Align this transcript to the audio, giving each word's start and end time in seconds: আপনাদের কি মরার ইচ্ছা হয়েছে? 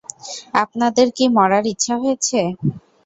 আপনাদের 0.55 1.07
কি 1.17 1.25
মরার 1.35 1.65
ইচ্ছা 1.73 1.93
হয়েছে? 2.01 2.39